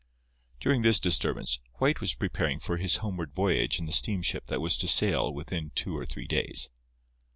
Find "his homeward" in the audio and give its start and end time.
2.77-3.35